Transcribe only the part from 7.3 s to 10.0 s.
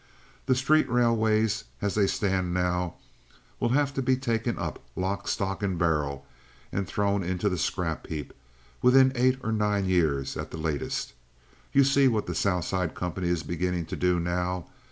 the scrap heap within eight or nine